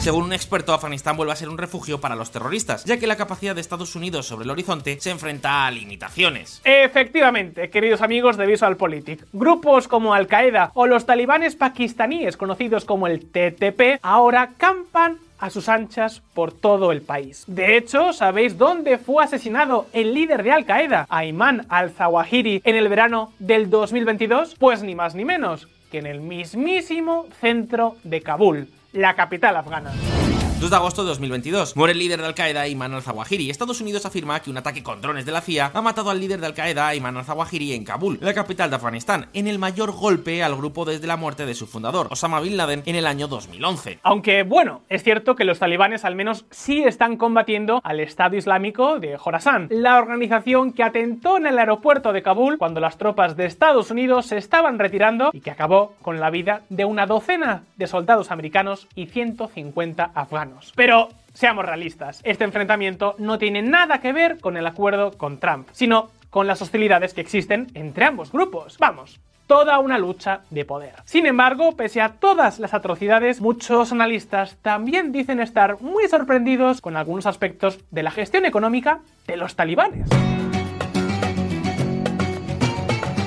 Según 0.09 0.25
un 0.25 0.33
experto, 0.33 0.73
Afganistán 0.73 1.19
vuelve 1.19 1.35
a 1.35 1.37
ser 1.37 1.51
un 1.51 1.59
refugio 1.59 2.01
para 2.01 2.17
los 2.17 2.31
terroristas, 2.31 2.83
ya 2.87 2.99
que 2.99 3.07
la 3.07 3.17
capacidad 3.17 3.55
de 3.55 3.61
Estados 3.61 3.95
Unidos 3.95 4.25
sobre 4.25 4.45
el 4.45 4.51
horizonte 4.51 4.99
se 4.99 5.11
enfrenta 5.11 5.67
a 5.67 5.71
limitaciones. 5.71 6.63
Efectivamente, 6.65 7.69
queridos 7.69 8.01
amigos 8.01 8.39
de 8.39 8.47
VisualPolitik, 8.47 9.27
grupos 9.35 9.87
como 9.87 10.15
Al-Qaeda 10.15 10.71
o 10.73 10.87
los 10.87 11.05
talibanes 11.05 11.57
pakistaníes 11.57 12.39
conocidos 12.39 12.87
como 12.87 13.07
el 13.07 13.27
TTP 13.27 14.01
ahora 14.01 14.53
campan 14.57 15.19
a 15.41 15.51
sus 15.51 15.69
anchas 15.69 16.23
por 16.33 16.53
todo 16.53 16.91
el 16.91 17.03
país. 17.03 17.45
De 17.47 17.77
hecho, 17.77 18.15
¿sabéis 18.15 18.57
dónde 18.57 18.97
fue 18.97 19.23
asesinado 19.23 19.89
el 19.93 20.15
líder 20.15 20.43
de 20.43 20.53
Al 20.53 20.65
Qaeda, 20.65 21.07
Ayman 21.11 21.67
al-Zawahiri, 21.69 22.63
en 22.65 22.77
el 22.77 22.89
verano 22.89 23.35
del 23.39 23.69
2022? 23.69 24.55
Pues 24.59 24.83
ni 24.83 24.95
más 24.95 25.15
ni 25.15 25.27
menos 25.27 25.69
que 25.91 25.99
en 25.99 26.07
el 26.07 26.21
mismísimo 26.21 27.27
centro 27.41 27.97
de 28.05 28.21
Kabul, 28.21 28.69
la 28.99 29.15
capital 29.15 29.57
afgana. 29.57 30.18
2 30.61 30.71
de 30.71 30.77
agosto 30.77 31.03
de 31.03 31.11
2022. 31.11 31.77
Muere 31.77 31.93
el 31.93 32.01
líder 32.01 32.21
de 32.21 32.27
Al-Qaeda, 32.27 32.63
Ayman 32.63 32.93
al-Zawahiri. 32.93 33.49
Estados 33.49 33.81
Unidos 33.81 34.05
afirma 34.07 34.41
que 34.41 34.51
un 34.51 34.57
ataque 34.57 34.83
con 34.83 35.01
drones 35.01 35.25
de 35.25 35.31
la 35.31 35.41
CIA 35.41 35.71
ha 35.73 35.83
matado 35.83 36.11
al 36.11 36.19
líder 36.19 36.41
de 36.41 36.47
Al-Qaeda, 36.47 36.89
Ayman 36.89 37.17
al-Zawahiri, 37.17 37.75
en 37.75 37.85
Kabul, 37.85 38.19
la 38.21 38.35
capital 38.35 38.69
de 38.69 38.75
Afganistán, 38.75 39.29
en 39.35 39.47
el 39.47 39.61
mayor 39.61 39.93
golpe 39.93 40.43
al 40.43 40.57
grupo 40.57 40.85
desde 40.85 41.07
la 41.07 41.17
muerte 41.17 41.47
de 41.47 41.55
su 41.55 41.69
fundador, 41.69 42.09
Osama 42.11 42.41
Bin 42.41 42.57
Laden, 42.57 42.83
en 42.87 42.97
el 42.97 43.07
año 43.07 43.29
2011. 43.29 44.01
Aunque, 44.03 44.43
bueno, 44.43 44.81
es 44.89 45.05
cierto 45.05 45.37
que 45.37 45.45
los 45.45 45.61
talibanes 45.61 46.05
al 46.05 46.17
menos 46.17 46.45
sí 46.51 46.83
están 46.83 47.19
combatiendo 47.19 47.81
al 47.85 48.01
Estado 48.01 48.35
Islámico 48.35 48.99
de 48.99 49.17
Khorasan, 49.17 49.69
la 49.71 49.97
organización 49.97 50.73
que 50.73 50.83
atentó 50.83 51.37
en 51.37 51.47
el 51.47 51.59
aeropuerto 51.61 52.13
de 52.13 52.23
Kabul 52.23 52.59
cuando 52.59 52.81
las 52.81 52.99
tropas 52.99 53.37
de 53.37 53.47
Estados 53.47 53.93
Unidos 53.93 54.27
se 54.27 54.39
estaban 54.39 54.81
retirando 54.81 55.31
y 55.33 55.41
que 55.41 55.53
acabó 55.53 55.95
con 56.03 56.19
la 56.19 56.31
vida 56.31 56.63
de 56.69 56.85
una 56.85 57.07
docena 57.07 57.63
de 57.77 57.87
soldados 57.87 58.33
americanos 58.33 58.89
y 58.97 59.07
150 59.07 60.11
afganos. 60.15 60.48
Pero 60.75 61.09
seamos 61.33 61.65
realistas, 61.65 62.21
este 62.25 62.45
enfrentamiento 62.45 63.15
no 63.19 63.39
tiene 63.39 63.63
nada 63.63 64.01
que 64.01 64.13
ver 64.13 64.41
con 64.41 64.57
el 64.57 64.67
acuerdo 64.67 65.13
con 65.17 65.39
Trump, 65.39 65.69
sino 65.73 66.11
con 66.31 66.47
las 66.47 66.63
hostilidades 66.63 67.15
que 67.15 67.21
existen 67.21 67.69
entre 67.75 68.05
ambos 68.05 68.33
grupos. 68.33 68.77
Vamos, 68.79 69.21
toda 69.47 69.79
una 69.79 69.99
lucha 69.99 70.43
de 70.51 70.65
poder. 70.65 70.95
Sin 71.05 71.27
embargo, 71.27 71.75
pese 71.77 72.01
a 72.01 72.11
todas 72.11 72.61
las 72.61 72.75
atrocidades, 72.75 73.41
muchos 73.41 73.91
analistas 73.93 74.57
también 74.63 75.11
dicen 75.11 75.41
estar 75.41 75.81
muy 75.81 76.07
sorprendidos 76.07 76.81
con 76.81 76.97
algunos 76.97 77.27
aspectos 77.27 77.79
de 77.91 78.03
la 78.03 78.11
gestión 78.11 78.45
económica 78.45 79.01
de 79.27 79.37
los 79.37 79.57
talibanes. 79.57 80.09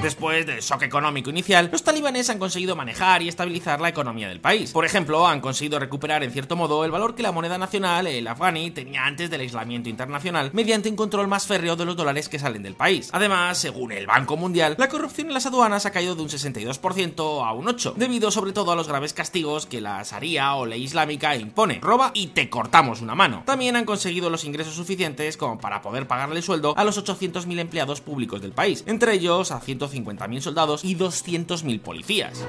Después 0.01 0.47
del 0.47 0.61
shock 0.61 0.81
económico 0.81 1.29
inicial, 1.29 1.69
los 1.71 1.83
talibanes 1.83 2.27
han 2.31 2.39
conseguido 2.39 2.75
manejar 2.75 3.21
y 3.21 3.27
estabilizar 3.27 3.79
la 3.79 3.89
economía 3.89 4.29
del 4.29 4.41
país. 4.41 4.71
Por 4.71 4.83
ejemplo, 4.83 5.27
han 5.27 5.41
conseguido 5.41 5.77
recuperar 5.77 6.23
en 6.23 6.31
cierto 6.31 6.55
modo 6.55 6.83
el 6.83 6.89
valor 6.89 7.13
que 7.13 7.21
la 7.21 7.31
moneda 7.31 7.59
nacional, 7.59 8.07
el 8.07 8.27
afgani, 8.27 8.71
tenía 8.71 9.05
antes 9.05 9.29
del 9.29 9.41
aislamiento 9.41 9.89
internacional, 9.89 10.49
mediante 10.53 10.89
un 10.89 10.95
control 10.95 11.27
más 11.27 11.45
férreo 11.45 11.75
de 11.75 11.85
los 11.85 11.95
dólares 11.95 12.29
que 12.29 12.39
salen 12.39 12.63
del 12.63 12.73
país. 12.73 13.09
Además, 13.13 13.59
según 13.59 13.91
el 13.91 14.07
Banco 14.07 14.37
Mundial, 14.37 14.75
la 14.79 14.89
corrupción 14.89 15.27
en 15.27 15.35
las 15.35 15.45
aduanas 15.45 15.85
ha 15.85 15.91
caído 15.91 16.15
de 16.15 16.23
un 16.23 16.29
62% 16.29 17.45
a 17.45 17.53
un 17.53 17.67
8%, 17.67 17.93
debido 17.93 18.31
sobre 18.31 18.53
todo 18.53 18.71
a 18.71 18.75
los 18.75 18.87
graves 18.87 19.13
castigos 19.13 19.67
que 19.67 19.81
la 19.81 20.01
Sharia 20.01 20.55
o 20.55 20.65
ley 20.65 20.81
islámica 20.81 21.35
impone. 21.35 21.79
Roba 21.79 22.09
y 22.15 22.27
te 22.27 22.49
cortamos 22.49 23.01
una 23.01 23.13
mano. 23.13 23.43
También 23.45 23.75
han 23.75 23.85
conseguido 23.85 24.31
los 24.31 24.45
ingresos 24.45 24.73
suficientes 24.73 25.37
como 25.37 25.59
para 25.59 25.83
poder 25.83 26.07
pagarle 26.07 26.37
el 26.37 26.43
sueldo 26.43 26.73
a 26.75 26.83
los 26.83 26.99
800.000 26.99 27.59
empleados 27.59 28.01
públicos 28.01 28.41
del 28.41 28.51
país, 28.51 28.83
entre 28.87 29.13
ellos 29.13 29.51
a 29.51 29.59
150 29.59 29.90
50.000 29.91 30.39
soldados 30.39 30.83
y 30.83 30.95
200.000 30.95 31.81
policías. 31.81 32.45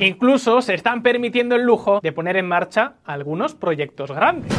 Incluso 0.00 0.60
se 0.60 0.74
están 0.74 1.02
permitiendo 1.02 1.54
el 1.54 1.62
lujo 1.62 2.00
de 2.02 2.12
poner 2.12 2.36
en 2.36 2.48
marcha 2.48 2.94
algunos 3.04 3.54
proyectos 3.54 4.10
grandes. 4.10 4.52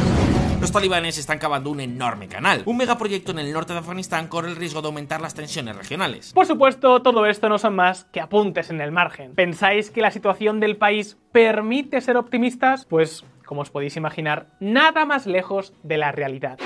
Los 0.60 0.72
talibanes 0.72 1.18
están 1.18 1.38
cavando 1.38 1.70
un 1.70 1.80
enorme 1.80 2.28
canal. 2.28 2.62
Un 2.64 2.78
megaproyecto 2.78 3.30
en 3.32 3.40
el 3.40 3.52
norte 3.52 3.74
de 3.74 3.80
Afganistán 3.80 4.26
corre 4.26 4.48
el 4.48 4.56
riesgo 4.56 4.80
de 4.80 4.88
aumentar 4.88 5.20
las 5.20 5.34
tensiones 5.34 5.76
regionales. 5.76 6.32
Por 6.32 6.46
supuesto, 6.46 7.02
todo 7.02 7.26
esto 7.26 7.50
no 7.50 7.58
son 7.58 7.76
más 7.76 8.04
que 8.06 8.20
apuntes 8.20 8.70
en 8.70 8.80
el 8.80 8.90
margen. 8.90 9.34
¿Pensáis 9.34 9.90
que 9.90 10.00
la 10.00 10.10
situación 10.10 10.58
del 10.58 10.76
país 10.76 11.18
permite 11.30 12.00
ser 12.00 12.16
optimistas? 12.16 12.86
Pues, 12.86 13.24
como 13.44 13.60
os 13.60 13.70
podéis 13.70 13.96
imaginar, 13.96 14.46
nada 14.58 15.04
más 15.04 15.26
lejos 15.26 15.74
de 15.82 15.98
la 15.98 16.10
realidad. 16.10 16.58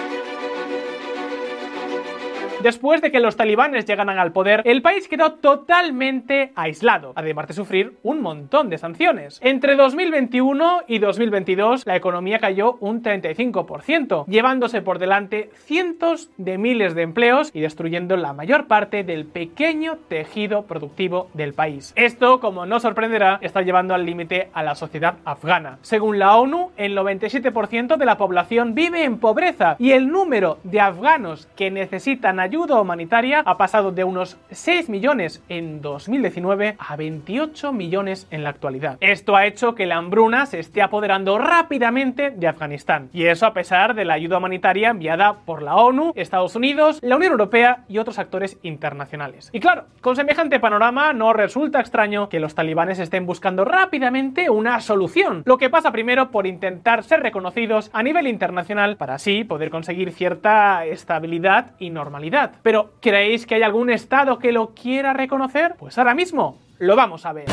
Después 2.63 3.01
de 3.01 3.11
que 3.11 3.21
los 3.21 3.37
talibanes 3.37 3.87
llegaran 3.87 4.19
al 4.19 4.33
poder, 4.33 4.61
el 4.67 4.83
país 4.83 5.09
quedó 5.09 5.33
totalmente 5.33 6.53
aislado, 6.55 7.15
además 7.17 7.49
de 7.49 7.55
sufrir 7.55 7.97
un 8.03 8.21
montón 8.21 8.69
de 8.69 8.77
sanciones. 8.77 9.41
Entre 9.43 9.77
2021 9.77 10.83
y 10.87 10.99
2022, 10.99 11.87
la 11.87 11.97
economía 11.97 12.39
cayó 12.39 12.77
un 12.81 13.03
35%, 13.03 14.27
llevándose 14.27 14.83
por 14.83 14.99
delante 14.99 15.51
cientos 15.65 16.29
de 16.37 16.59
miles 16.59 16.95
de 16.95 17.01
empleos 17.01 17.51
y 17.55 17.61
destruyendo 17.61 18.19
la 18.19 18.35
mayor 18.35 18.67
parte 18.67 19.05
del 19.05 19.25
pequeño 19.25 19.97
tejido 20.09 20.67
productivo 20.67 21.31
del 21.33 21.55
país. 21.55 21.95
Esto, 21.97 22.41
como 22.41 22.67
no 22.67 22.79
sorprenderá, 22.79 23.39
está 23.41 23.63
llevando 23.63 23.95
al 23.95 24.05
límite 24.05 24.51
a 24.53 24.63
la 24.63 24.75
sociedad 24.75 25.15
afgana. 25.25 25.79
Según 25.81 26.19
la 26.19 26.37
ONU, 26.37 26.73
el 26.77 26.95
97% 26.95 27.97
de 27.97 28.05
la 28.05 28.19
población 28.19 28.75
vive 28.75 29.05
en 29.05 29.19
pobreza 29.19 29.77
y 29.79 29.93
el 29.93 30.09
número 30.09 30.59
de 30.63 30.81
afganos 30.81 31.49
que 31.57 31.71
necesitan 31.71 32.39
ayuda 32.39 32.50
ayuda 32.51 32.81
humanitaria 32.81 33.45
ha 33.47 33.57
pasado 33.57 33.93
de 33.93 34.03
unos 34.03 34.37
6 34.51 34.89
millones 34.89 35.41
en 35.49 35.81
2019 35.81 36.75
a 36.81 36.97
28 36.97 37.73
millones 37.73 38.27
en 38.33 38.43
la 38.43 38.51
actualidad. 38.51 38.99
Esto 38.99 39.37
ha 39.37 39.47
hecho 39.47 39.77
que 39.77 39.87
la 39.87 39.99
hambruna 39.99 40.47
se 40.47 40.59
esté 40.59 40.83
apoderando 40.83 41.39
rápidamente 41.39 42.33
de 42.33 42.49
Afganistán. 42.49 43.09
Y 43.13 43.27
eso 43.27 43.47
a 43.47 43.55
pesar 43.55 43.95
de 43.95 44.05
la 44.05 44.15
ayuda 44.15 44.39
humanitaria 44.39 44.91
enviada 44.91 45.35
por 45.47 45.63
la 45.63 45.77
ONU, 45.77 46.11
Estados 46.17 46.57
Unidos, 46.57 46.99
la 47.03 47.15
Unión 47.15 47.31
Europea 47.31 47.85
y 47.87 47.99
otros 47.99 48.19
actores 48.19 48.59
internacionales. 48.65 49.49
Y 49.53 49.61
claro, 49.61 49.85
con 50.01 50.17
semejante 50.17 50.59
panorama 50.59 51.13
no 51.13 51.33
resulta 51.33 51.79
extraño 51.79 52.29
que 52.29 52.41
los 52.41 52.57
talibanes 52.57 52.99
estén 52.99 53.27
buscando 53.27 53.65
rápidamente 53.65 54.51
una 54.51 54.81
solución. 54.81 55.45
Lo 55.47 55.57
que 55.57 55.71
pasa 55.71 55.93
primero 55.93 56.33
por 56.33 56.49
intentar 56.49 57.05
ser 57.05 57.21
reconocidos 57.23 57.91
a 57.93 58.03
nivel 58.03 58.27
internacional 58.27 58.97
para 58.97 59.15
así 59.15 59.45
poder 59.45 59.71
conseguir 59.71 60.11
cierta 60.11 60.85
estabilidad 60.85 61.77
y 61.79 61.91
normalidad. 61.91 62.40
Pero, 62.63 62.95
¿creéis 63.01 63.47
que 63.47 63.57
hay 63.57 63.63
algún 63.63 63.91
Estado 63.91 64.39
que 64.39 64.53
lo 64.53 64.75
quiera 64.75 65.13
reconocer? 65.13 65.75
Pues 65.79 65.99
ahora 65.99 66.15
mismo 66.15 66.59
lo 66.79 66.97
vamos 66.97 67.27
a 67.27 67.33
ver. 67.33 67.47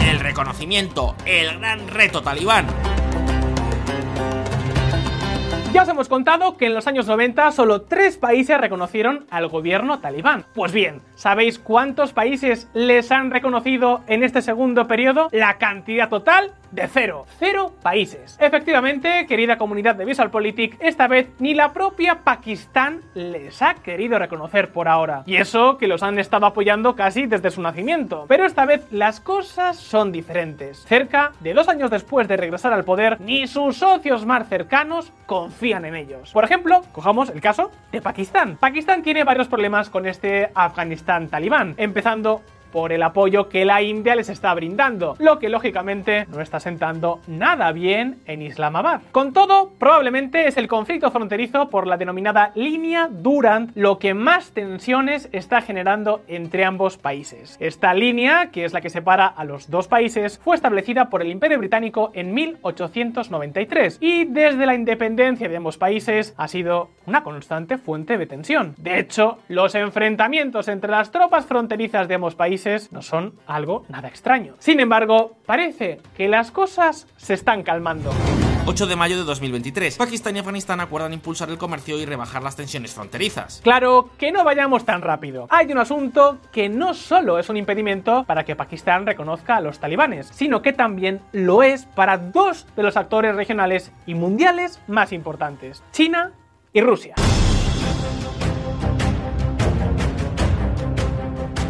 El 0.00 0.20
reconocimiento, 0.20 1.14
el 1.26 1.58
gran 1.58 1.88
reto 1.88 2.22
talibán. 2.22 2.66
Ya 5.76 5.82
os 5.82 5.88
hemos 5.90 6.08
contado 6.08 6.56
que 6.56 6.64
en 6.64 6.74
los 6.74 6.86
años 6.86 7.06
90 7.06 7.52
solo 7.52 7.82
tres 7.82 8.16
países 8.16 8.58
reconocieron 8.58 9.26
al 9.28 9.48
gobierno 9.48 9.98
talibán. 9.98 10.46
Pues 10.54 10.72
bien, 10.72 11.02
¿sabéis 11.16 11.58
cuántos 11.58 12.14
países 12.14 12.70
les 12.72 13.12
han 13.12 13.30
reconocido 13.30 14.00
en 14.06 14.24
este 14.24 14.40
segundo 14.40 14.86
periodo? 14.88 15.28
La 15.32 15.58
cantidad 15.58 16.08
total 16.08 16.54
de 16.76 16.86
cero. 16.88 17.26
Cero 17.38 17.72
países. 17.82 18.36
Efectivamente, 18.38 19.26
querida 19.26 19.56
comunidad 19.56 19.96
de 19.96 20.04
VisualPolitik, 20.04 20.76
esta 20.78 21.08
vez 21.08 21.28
ni 21.38 21.54
la 21.54 21.72
propia 21.72 22.20
Pakistán 22.22 23.00
les 23.14 23.62
ha 23.62 23.74
querido 23.74 24.18
reconocer 24.18 24.70
por 24.70 24.86
ahora. 24.86 25.22
Y 25.26 25.36
eso 25.36 25.78
que 25.78 25.88
los 25.88 26.02
han 26.02 26.18
estado 26.18 26.46
apoyando 26.46 26.94
casi 26.94 27.26
desde 27.26 27.50
su 27.50 27.62
nacimiento. 27.62 28.26
Pero 28.28 28.44
esta 28.44 28.66
vez 28.66 28.86
las 28.92 29.20
cosas 29.20 29.78
son 29.78 30.12
diferentes. 30.12 30.84
Cerca 30.84 31.32
de 31.40 31.54
dos 31.54 31.68
años 31.68 31.90
después 31.90 32.28
de 32.28 32.36
regresar 32.36 32.74
al 32.74 32.84
poder, 32.84 33.20
ni 33.20 33.46
sus 33.46 33.78
socios 33.78 34.26
más 34.26 34.46
cercanos 34.48 35.12
confían 35.24 35.86
en 35.86 35.96
ellos. 35.96 36.30
Por 36.32 36.44
ejemplo, 36.44 36.82
cojamos 36.92 37.30
el 37.30 37.40
caso 37.40 37.70
de 37.90 38.02
Pakistán. 38.02 38.58
Pakistán 38.60 39.02
tiene 39.02 39.24
varios 39.24 39.48
problemas 39.48 39.88
con 39.88 40.06
este 40.06 40.50
Afganistán 40.54 41.28
talibán, 41.28 41.74
empezando 41.78 42.42
por 42.76 42.92
el 42.92 43.02
apoyo 43.02 43.48
que 43.48 43.64
la 43.64 43.80
India 43.80 44.14
les 44.14 44.28
está 44.28 44.52
brindando, 44.52 45.16
lo 45.18 45.38
que 45.38 45.48
lógicamente 45.48 46.26
no 46.30 46.42
está 46.42 46.60
sentando 46.60 47.20
nada 47.26 47.72
bien 47.72 48.18
en 48.26 48.42
Islamabad. 48.42 49.00
Con 49.12 49.32
todo, 49.32 49.70
probablemente 49.78 50.46
es 50.46 50.58
el 50.58 50.68
conflicto 50.68 51.10
fronterizo 51.10 51.70
por 51.70 51.86
la 51.86 51.96
denominada 51.96 52.52
línea 52.54 53.08
Durand 53.10 53.72
lo 53.76 53.98
que 53.98 54.12
más 54.12 54.50
tensiones 54.50 55.30
está 55.32 55.62
generando 55.62 56.20
entre 56.28 56.66
ambos 56.66 56.98
países. 56.98 57.56
Esta 57.60 57.94
línea, 57.94 58.50
que 58.50 58.66
es 58.66 58.74
la 58.74 58.82
que 58.82 58.90
separa 58.90 59.26
a 59.26 59.46
los 59.46 59.70
dos 59.70 59.88
países, 59.88 60.38
fue 60.44 60.54
establecida 60.54 61.08
por 61.08 61.22
el 61.22 61.30
Imperio 61.30 61.58
Británico 61.58 62.10
en 62.12 62.34
1893 62.34 63.96
y 64.02 64.26
desde 64.26 64.66
la 64.66 64.74
independencia 64.74 65.48
de 65.48 65.56
ambos 65.56 65.78
países 65.78 66.34
ha 66.36 66.46
sido 66.46 66.90
una 67.06 67.22
constante 67.22 67.78
fuente 67.78 68.18
de 68.18 68.26
tensión. 68.26 68.74
De 68.76 68.98
hecho, 68.98 69.38
los 69.48 69.74
enfrentamientos 69.74 70.68
entre 70.68 70.90
las 70.90 71.10
tropas 71.10 71.46
fronterizas 71.46 72.06
de 72.06 72.16
ambos 72.16 72.34
países 72.34 72.65
no 72.90 73.02
son 73.02 73.34
algo 73.46 73.84
nada 73.88 74.08
extraño. 74.08 74.54
Sin 74.58 74.80
embargo, 74.80 75.36
parece 75.46 76.00
que 76.16 76.28
las 76.28 76.50
cosas 76.50 77.06
se 77.16 77.34
están 77.34 77.62
calmando. 77.62 78.10
8 78.68 78.86
de 78.86 78.96
mayo 78.96 79.16
de 79.16 79.22
2023. 79.22 79.96
Pakistán 79.96 80.34
y 80.34 80.40
Afganistán 80.40 80.80
acuerdan 80.80 81.12
impulsar 81.12 81.48
el 81.50 81.58
comercio 81.58 82.00
y 82.00 82.04
rebajar 82.04 82.42
las 82.42 82.56
tensiones 82.56 82.92
fronterizas. 82.92 83.60
Claro 83.62 84.10
que 84.18 84.32
no 84.32 84.42
vayamos 84.42 84.84
tan 84.84 85.02
rápido. 85.02 85.46
Hay 85.50 85.70
un 85.70 85.78
asunto 85.78 86.38
que 86.50 86.68
no 86.68 86.92
solo 86.92 87.38
es 87.38 87.48
un 87.48 87.56
impedimento 87.56 88.24
para 88.24 88.44
que 88.44 88.56
Pakistán 88.56 89.06
reconozca 89.06 89.56
a 89.56 89.60
los 89.60 89.78
talibanes, 89.78 90.26
sino 90.32 90.62
que 90.62 90.72
también 90.72 91.20
lo 91.30 91.62
es 91.62 91.84
para 91.84 92.18
dos 92.18 92.66
de 92.74 92.82
los 92.82 92.96
actores 92.96 93.36
regionales 93.36 93.92
y 94.04 94.14
mundiales 94.14 94.80
más 94.88 95.12
importantes, 95.12 95.84
China 95.92 96.32
y 96.72 96.80
Rusia. 96.80 97.14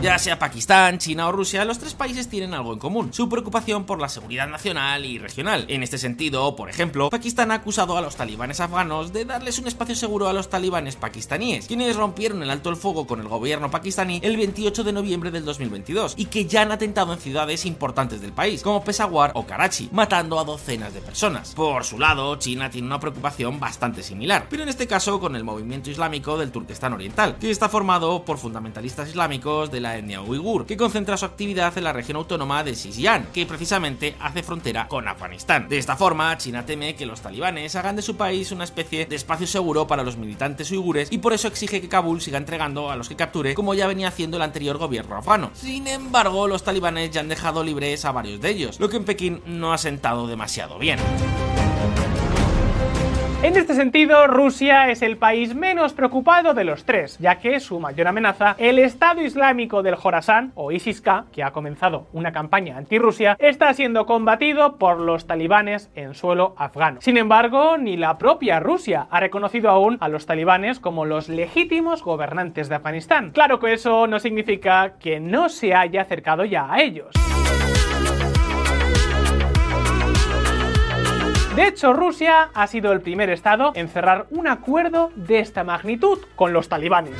Ya 0.03 0.19
sea 0.19 0.39
Pakistán, 0.39 0.99
China 0.99 1.27
o 1.27 1.33
Rusia, 1.33 1.65
los 1.65 1.79
tres 1.79 1.95
países 1.95 2.29
tienen 2.29 2.53
algo 2.53 2.75
en 2.75 2.79
común, 2.79 3.15
su 3.15 3.31
preocupación 3.31 3.87
por 3.87 3.99
la 3.99 4.11
seguridad 4.11 4.47
nacional 4.47 5.07
y 5.07 5.19
regional. 5.19 5.65
En 5.69 5.83
este 5.83 5.97
sentido, 5.97 6.55
por 6.55 6.69
ejemplo, 6.69 7.09
Pakistán 7.09 7.51
ha 7.51 7.55
acusado 7.55 7.97
a 7.97 8.03
los 8.03 8.15
talibanes 8.15 8.61
afganos 8.61 9.15
de 9.15 9.25
darles 9.25 9.59
un 9.59 9.67
espacio 9.67 9.95
seguro 9.97 10.29
a 10.29 10.35
los 10.35 10.51
talibanes 10.51 10.97
pakistaníes, 10.97 11.67
quienes 11.67 11.97
rompieron 11.97 12.43
el 12.43 12.51
alto 12.51 12.69
el 12.69 12.77
fuego 12.77 13.07
con 13.07 13.21
el 13.21 13.29
gobierno 13.29 13.71
pakistaní 13.71 14.21
el 14.23 14.37
28 14.37 14.85
de 14.85 14.93
noviembre 14.93 15.31
del 15.31 15.47
2022 15.47 16.15
y 16.19 16.27
que 16.27 16.45
ya 16.45 16.63
han 16.63 16.73
atentado 16.73 17.15
en 17.15 17.19
ciudades 17.19 17.65
importantes 17.65 18.21
del 18.21 18.33
país, 18.33 18.63
como 18.63 18.85
Peshawar 18.85 19.33
o 19.35 19.47
Karachi, 19.47 19.89
matando 19.93 20.39
a 20.39 20.45
docenas 20.45 20.93
de 20.93 21.01
personas. 21.01 21.55
Por 21.55 21.85
su 21.85 21.99
lado, 21.99 22.37
China 22.37 22.69
tiene 22.69 22.87
una 22.87 23.01
preocupación 23.01 23.59
bastante 23.59 24.03
similar, 24.03 24.47
pero 24.51 24.63
en 24.63 24.69
este 24.69 24.87
caso 24.87 25.19
con 25.19 25.35
el 25.37 25.43
movimiento 25.43 25.91
islámico 25.91 26.37
del 26.37 26.53
Turquestán 26.53 26.93
Oriental, 26.93 27.37
que 27.41 27.51
está 27.51 27.71
formado 27.71 28.25
por 28.25 28.37
fundamentalistas 28.37 29.09
islámicos 29.09 29.71
de 29.71 29.81
la 29.81 29.86
etnia 29.95 30.23
uigur, 30.23 30.67
que 30.67 30.77
concentra 30.77 31.17
su 31.17 31.25
actividad 31.25 31.77
en 31.79 31.85
la 31.85 31.93
región 31.93 32.17
autónoma 32.17 32.65
de 32.65 32.75
Xinjiang, 32.75 33.27
que 33.27 33.47
precisamente 33.47 34.17
hace 34.19 34.43
frontera 34.43 34.89
con 34.89 35.07
Afganistán. 35.07 35.69
De 35.69 35.79
esta 35.79 35.97
forma, 35.97 36.37
China 36.39 36.67
teme 36.67 36.97
que 36.97 37.07
los 37.07 37.21
talibanes 37.21 37.77
hagan 37.77 37.97
de 37.97 38.03
su 38.03 38.17
país 38.17 38.51
una 38.51 38.65
especie 38.65 39.07
de 39.07 39.17
espacio 39.17 39.47
seguro 39.47 39.87
para 39.87 40.03
los 40.03 40.17
militantes 40.17 40.71
uigures 40.71 41.13
y 41.13 41.19
por 41.19 41.33
eso 41.33 41.49
exige 41.49 41.81
que 41.81 41.89
Kabul 41.89 42.21
siga 42.21 42.39
entregando 42.39 42.91
a 42.91 42.97
los 42.97 43.09
que 43.09 43.17
capture 43.17 43.55
como 43.55 43.75
ya 43.75 43.87
venía 43.87 44.09
haciendo 44.09 44.37
el 44.37 44.43
anterior 44.43 44.79
gobierno 44.79 45.17
afgano. 45.17 45.51
Sin 45.55 45.87
embargo, 45.87 46.49
los 46.49 46.65
talibanes 46.65 47.11
ya 47.11 47.21
han 47.21 47.29
dejado 47.29 47.63
libres 47.63 48.05
a 48.05 48.13
varios 48.13 48.41
de 48.41 48.51
ellos, 48.51 48.81
lo 48.81 48.89
que 48.89 48.97
en 48.97 49.05
Pekín 49.05 49.43
no 49.47 49.73
ha 49.73 49.79
sentado 49.79 50.27
demasiado 50.27 50.79
bien. 50.79 50.99
En 53.43 53.55
este 53.55 53.75
sentido, 53.75 54.27
Rusia 54.27 54.91
es 54.91 55.03
el 55.03 55.19
país 55.19 55.55
menos 55.55 55.93
preocupado 55.93 56.55
de 56.55 56.65
los 56.65 56.87
tres, 56.87 57.19
ya 57.19 57.39
que 57.39 57.61
su 57.61 57.79
mayor 57.79 58.09
amenaza, 58.09 58.57
el 58.59 58.79
Estado 58.79 59.21
Islámico 59.21 59.83
del 59.83 59.95
Jorasán, 59.95 60.53
o 60.55 60.73
ISIS-K, 60.73 61.27
que 61.33 61.43
ha 61.43 61.53
comenzado 61.53 62.07
una 62.15 62.33
campaña 62.33 62.79
anti-Rusia, 62.79 63.37
está 63.39 63.73
siendo 63.75 64.07
combatido 64.07 64.79
por 64.79 64.99
los 64.99 65.27
talibanes 65.27 65.91
en 65.95 66.15
suelo 66.15 66.55
afgano. 66.57 67.03
Sin 67.03 67.19
embargo, 67.19 67.77
ni 67.77 67.99
la 67.99 68.17
propia 68.17 68.59
Rusia 68.59 69.07
ha 69.11 69.21
reconocido 69.21 69.69
aún 69.69 69.99
a 70.01 70.09
los 70.09 70.25
talibanes 70.25 70.81
como 70.81 71.05
los 71.05 71.29
legítimos 71.29 72.03
gobernantes 72.03 72.71
de 72.71 72.77
Afganistán. 72.77 73.33
Claro 73.33 73.61
que 73.61 73.75
eso 73.75 74.07
no 74.07 74.19
significa 74.19 74.95
que 74.99 75.21
no 75.21 75.51
se 75.51 75.75
haya 75.75 76.01
acercado 76.01 76.47
ya 76.47 76.73
a 76.73 76.81
ellos. 76.81 77.09
De 81.57 81.67
hecho, 81.67 81.95
Rusia 81.95 82.51
ha 82.53 82.67
sido 82.67 82.93
el 82.93 83.01
primer 83.01 83.31
estado 83.31 83.73
en 83.75 83.89
cerrar 83.89 84.27
un 84.29 84.47
acuerdo 84.47 85.11
de 85.17 85.39
esta 85.39 85.65
magnitud 85.65 86.19
con 86.35 86.53
los 86.53 86.69
talibanes. 86.69 87.15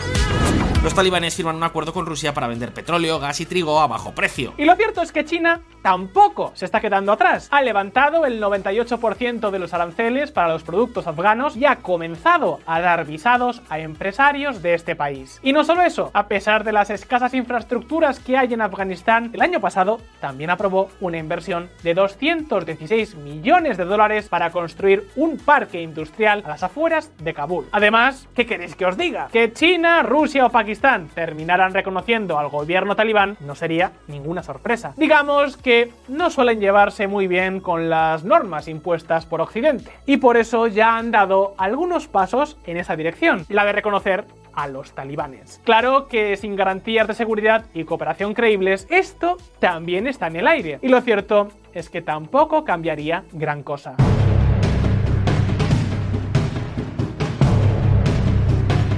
Los 0.87 0.95
talibanes 0.95 1.35
firman 1.35 1.57
un 1.57 1.65
acuerdo 1.65 1.93
con 1.93 2.07
Rusia 2.07 2.33
para 2.33 2.47
vender 2.47 2.73
petróleo, 2.73 3.19
gas 3.19 3.41
y 3.41 3.47
trigo 3.47 3.81
a 3.81 3.89
bajo 3.89 4.15
precio. 4.15 4.55
Y 4.57 4.67
lo 4.67 4.77
cierto 4.77 5.03
es 5.03 5.11
que 5.11 5.25
China 5.25 5.63
tampoco 5.83 6.53
se 6.55 6.65
está 6.65 6.81
quedando 6.81 7.11
atrás. 7.11 7.49
Ha 7.51 7.61
levantado 7.63 8.25
el 8.25 8.41
98% 8.41 9.51
de 9.51 9.59
los 9.59 9.75
aranceles 9.75 10.31
para 10.31 10.53
los 10.53 10.63
productos 10.63 11.09
afganos 11.09 11.57
y 11.57 11.65
ha 11.65 11.81
comenzado 11.81 12.61
a 12.67 12.81
dar 12.81 13.05
visados 13.05 13.63
a 13.69 13.81
empresarios 13.81 14.63
de 14.63 14.75
este 14.75 14.95
país. 14.95 15.41
Y 15.43 15.53
no 15.53 15.65
solo 15.65 15.83
eso, 15.83 16.13
a 16.15 16.29
pesar 16.29 16.63
de 16.63 16.71
las 16.71 16.91
escasas 16.91 17.35
infraestructuras 17.35 18.21
que 18.21 18.37
hay 18.37 18.55
en 18.55 18.61
Afganistán, 18.61 19.31
el 19.33 19.43
año 19.43 19.61
pasado 19.61 20.01
también 20.21 20.51
aprobó 20.51 20.91
una 21.01 21.19
inversión 21.19 21.69
de 21.83 21.95
216 21.95 23.17
millones 23.17 23.77
de 23.77 23.87
dólares 23.87 24.29
para 24.29 24.53
construir 24.53 25.09
un 25.17 25.37
parque 25.37 25.83
industrial 25.83 26.45
a 26.47 26.51
las 26.51 26.63
afueras 26.63 27.11
de 27.19 27.35
Kabul. 27.35 27.67
Además, 27.73 28.29
¿qué 28.37 28.47
queréis 28.47 28.77
que 28.77 28.87
os 28.87 28.97
diga? 28.97 29.27
Que 29.33 29.53
China, 29.53 30.05
Rusia 30.05 30.47
o 30.47 30.51
Pakistán 30.51 30.76
terminaran 31.15 31.75
reconociendo 31.75 32.39
al 32.39 32.49
gobierno 32.49 32.97
talibán 32.97 33.37
no 33.41 33.55
sería 33.55 33.93
ninguna 34.09 34.43
sorpresa. 34.43 34.95
Digamos 34.97 35.57
que 35.57 35.93
no 36.09 36.31
suelen 36.31 36.61
llevarse 36.61 37.07
muy 37.07 37.27
bien 37.27 37.61
con 37.61 37.89
las 37.91 38.25
normas 38.25 38.69
impuestas 38.69 39.27
por 39.27 39.41
Occidente 39.41 39.91
y 40.07 40.19
por 40.19 40.37
eso 40.37 40.67
ya 40.67 40.97
han 40.97 41.11
dado 41.11 41.55
algunos 41.59 42.09
pasos 42.09 42.59
en 42.67 42.77
esa 42.77 42.97
dirección, 42.97 43.45
la 43.49 43.65
de 43.65 43.73
reconocer 43.73 44.25
a 44.55 44.67
los 44.69 44.93
talibanes. 44.93 45.61
Claro 45.65 46.09
que 46.09 46.37
sin 46.37 46.57
garantías 46.57 47.07
de 47.07 47.15
seguridad 47.15 47.67
y 47.75 47.85
cooperación 47.85 48.35
creíbles, 48.35 48.87
esto 48.91 49.37
también 49.61 50.07
está 50.07 50.27
en 50.29 50.37
el 50.37 50.49
aire. 50.49 50.79
Y 50.83 50.89
lo 50.89 51.01
cierto 51.03 51.49
es 51.75 51.91
que 51.91 52.01
tampoco 52.01 52.65
cambiaría 52.65 53.25
gran 53.33 53.63
cosa. 53.63 53.97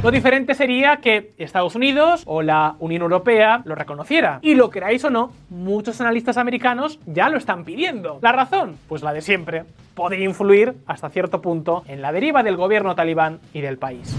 Lo 0.01 0.13
diferente 0.13 0.55
sería 0.55 0.99
que 0.99 1.33
Estados 1.39 1.75
Unidos 1.75 2.23
o 2.25 2.41
la 2.41 2.77
Unión 2.79 3.03
Europea 3.03 3.63
lo 3.65 3.75
reconociera. 3.75 4.39
Y 4.43 4.55
lo 4.55 4.71
queráis 4.71 5.05
o 5.05 5.11
no, 5.11 5.33
muchos 5.51 6.01
analistas 6.01 6.37
americanos 6.37 7.01
ya 7.05 7.29
lo 7.29 7.37
están 7.37 7.65
pidiendo. 7.65 8.21
¿La 8.23 8.31
razón? 8.31 8.77
Pues 8.89 9.03
la 9.03 9.13
de 9.13 9.23
siempre. 9.23 9.65
Podría 9.97 10.25
influir 10.25 10.77
hasta 10.87 11.11
cierto 11.11 11.43
punto 11.43 11.83
en 11.89 12.01
la 12.01 12.13
deriva 12.13 12.45
del 12.45 12.57
gobierno 12.57 12.95
talibán 12.95 13.41
y 13.53 13.61
del 13.61 13.79
país. 13.79 14.17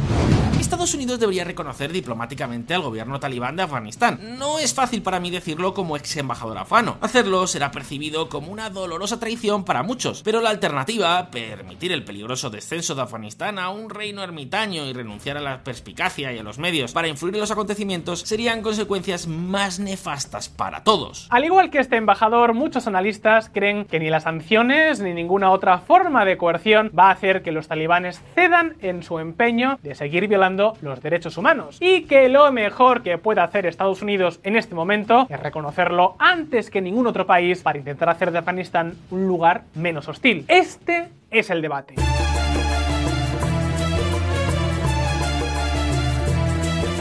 Estados 0.69 0.93
Unidos 0.93 1.19
debería 1.19 1.43
reconocer 1.45 1.91
diplomáticamente 1.91 2.75
al 2.75 2.83
gobierno 2.83 3.19
talibán 3.19 3.55
de 3.55 3.63
Afganistán. 3.63 4.37
No 4.37 4.59
es 4.59 4.75
fácil 4.75 5.01
para 5.01 5.19
mí 5.19 5.31
decirlo 5.31 5.73
como 5.73 5.97
ex 5.97 6.15
embajador 6.17 6.59
afgano. 6.59 6.99
Hacerlo 7.01 7.47
será 7.47 7.71
percibido 7.71 8.29
como 8.29 8.51
una 8.51 8.69
dolorosa 8.69 9.19
traición 9.19 9.65
para 9.65 9.81
muchos, 9.81 10.21
pero 10.21 10.41
la 10.41 10.51
alternativa, 10.51 11.31
permitir 11.31 11.91
el 11.91 12.03
peligroso 12.03 12.51
descenso 12.51 12.93
de 12.93 13.01
Afganistán 13.01 13.57
a 13.57 13.71
un 13.71 13.89
reino 13.89 14.21
ermitaño 14.21 14.85
y 14.85 14.93
renunciar 14.93 15.37
a 15.37 15.41
la 15.41 15.63
perspicacia 15.63 16.31
y 16.33 16.37
a 16.37 16.43
los 16.43 16.59
medios 16.59 16.91
para 16.91 17.07
influir 17.07 17.33
en 17.33 17.41
los 17.41 17.49
acontecimientos, 17.49 18.19
serían 18.19 18.61
consecuencias 18.61 19.25
más 19.25 19.79
nefastas 19.79 20.49
para 20.49 20.83
todos. 20.83 21.25
Al 21.31 21.45
igual 21.45 21.71
que 21.71 21.79
este 21.79 21.95
embajador, 21.95 22.53
muchos 22.53 22.85
analistas 22.85 23.49
creen 23.51 23.85
que 23.85 23.99
ni 23.99 24.11
las 24.11 24.21
sanciones 24.21 24.99
ni 24.99 25.15
ninguna 25.15 25.49
otra 25.49 25.79
forma 25.79 26.25
de 26.25 26.37
coerción 26.37 26.91
va 26.97 27.07
a 27.07 27.13
hacer 27.13 27.41
que 27.41 27.51
los 27.51 27.67
talibanes 27.67 28.21
cedan 28.35 28.75
en 28.81 29.01
su 29.01 29.17
empeño 29.17 29.79
de 29.81 29.95
seguir 29.95 30.27
violando 30.27 30.58
los 30.81 31.01
derechos 31.01 31.37
humanos. 31.37 31.77
Y 31.79 32.03
que 32.03 32.29
lo 32.29 32.51
mejor 32.51 33.01
que 33.01 33.17
puede 33.17 33.41
hacer 33.41 33.65
Estados 33.65 34.01
Unidos 34.01 34.39
en 34.43 34.55
este 34.55 34.75
momento 34.75 35.25
es 35.29 35.39
reconocerlo 35.39 36.15
antes 36.19 36.69
que 36.69 36.81
ningún 36.81 37.07
otro 37.07 37.25
país 37.25 37.61
para 37.61 37.77
intentar 37.77 38.09
hacer 38.09 38.31
de 38.31 38.39
Afganistán 38.39 38.93
un 39.11 39.27
lugar 39.27 39.63
menos 39.75 40.07
hostil. 40.07 40.45
Este 40.47 41.09
es 41.31 41.49
el 41.49 41.61
debate. 41.61 41.95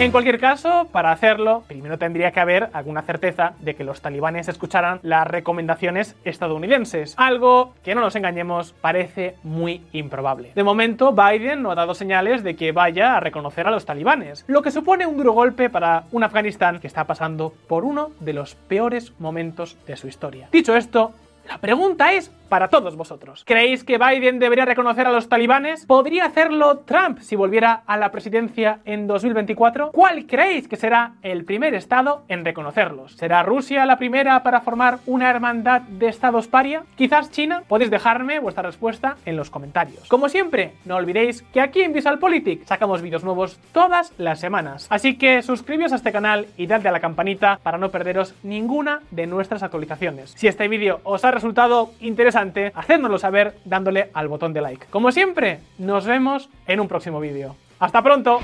En 0.01 0.13
cualquier 0.13 0.39
caso, 0.39 0.87
para 0.93 1.11
hacerlo, 1.11 1.65
primero 1.67 1.99
tendría 1.99 2.31
que 2.31 2.39
haber 2.39 2.71
alguna 2.73 3.03
certeza 3.03 3.55
de 3.59 3.75
que 3.75 3.83
los 3.83 4.01
talibanes 4.01 4.47
escucharan 4.47 5.01
las 5.03 5.27
recomendaciones 5.27 6.15
estadounidenses, 6.23 7.15
algo 7.17 7.75
que 7.83 7.97
no 7.97 8.01
nos 8.01 8.15
engañemos 8.15 8.75
parece 8.81 9.35
muy 9.43 9.83
improbable. 9.91 10.53
De 10.55 10.63
momento, 10.63 11.13
Biden 11.13 11.63
no 11.63 11.73
ha 11.73 11.75
dado 11.75 11.95
señales 11.95 12.45
de 12.45 12.55
que 12.55 12.71
vaya 12.71 13.17
a 13.17 13.21
reconocer 13.21 13.67
a 13.67 13.73
los 13.73 13.87
talibanes, 13.87 14.45
lo 14.47 14.63
que 14.63 14.71
supone 14.71 15.05
un 15.05 15.17
duro 15.17 15.33
golpe 15.33 15.69
para 15.69 16.05
un 16.13 16.23
Afganistán 16.23 16.79
que 16.79 16.87
está 16.87 17.05
pasando 17.05 17.53
por 17.67 17.85
uno 17.85 18.11
de 18.21 18.35
los 18.35 18.55
peores 18.55 19.13
momentos 19.19 19.77
de 19.85 19.97
su 19.97 20.07
historia. 20.07 20.49
Dicho 20.53 20.77
esto, 20.77 21.13
la 21.49 21.59
pregunta 21.59 22.13
es 22.13 22.31
para 22.49 22.69
todos 22.69 22.97
vosotros. 22.97 23.43
¿Creéis 23.47 23.85
que 23.85 23.99
Biden 23.99 24.39
debería 24.39 24.65
reconocer 24.65 25.07
a 25.07 25.13
los 25.13 25.29
talibanes? 25.29 25.85
¿Podría 25.87 26.27
hacerlo 26.27 26.79
Trump 26.79 27.19
si 27.21 27.37
volviera 27.37 27.83
a 27.87 27.97
la 27.97 28.11
presidencia 28.11 28.81
en 28.85 29.07
2024? 29.07 29.93
¿Cuál 29.93 30.27
creéis 30.27 30.67
que 30.67 30.77
será 30.77 31.13
el 31.23 31.45
primer 31.45 31.75
estado 31.75 32.25
en 32.29 32.45
reconocerlos? 32.45 33.17
¿Será 33.17 33.43
Rusia 33.43 33.85
la 33.87 33.99
primera 33.99 34.43
para 34.43 34.61
formar 34.61 34.99
una 35.07 35.29
hermandad 35.31 35.83
de 35.83 36.09
estados 36.09 36.49
paria? 36.49 36.85
¿Quizás 36.97 37.31
China? 37.31 37.63
Podéis 37.69 37.91
dejarme 37.91 38.39
vuestra 38.39 38.63
respuesta 38.63 39.17
en 39.27 39.37
los 39.37 39.51
comentarios. 39.51 40.09
Como 40.09 40.29
siempre, 40.29 40.73
no 40.85 40.97
olvidéis 40.97 41.43
que 41.53 41.61
aquí 41.61 41.83
en 41.83 41.93
VisualPolitik 41.93 42.65
sacamos 42.65 43.03
vídeos 43.03 43.25
nuevos 43.25 43.59
todas 43.73 44.13
las 44.17 44.41
semanas. 44.41 44.87
Así 44.91 45.17
que 45.19 45.43
suscribíos 45.43 45.93
a 45.93 45.97
este 45.97 46.13
canal 46.13 46.47
y 46.57 46.67
dadle 46.67 46.89
a 46.89 46.93
la 46.93 47.01
campanita 47.01 47.61
para 47.63 47.79
no 47.79 47.91
perderos 47.91 48.35
ninguna 48.43 49.01
de 49.11 49.27
nuestras 49.27 49.63
actualizaciones. 49.63 50.33
Si 50.37 50.49
este 50.49 50.67
vídeo 50.69 51.01
os 51.05 51.25
ha 51.25 51.31
resultado 51.38 51.92
interesante, 52.01 52.72
hacednoslo 52.74 53.16
saber 53.16 53.55
dándole 53.64 54.11
al 54.12 54.27
botón 54.27 54.53
de 54.53 54.61
like. 54.61 54.87
Como 54.90 55.12
siempre, 55.12 55.61
nos 55.79 56.05
vemos 56.05 56.48
en 56.66 56.81
un 56.81 56.88
próximo 56.88 57.20
vídeo. 57.20 57.55
¡Hasta 57.79 58.03
pronto! 58.03 58.40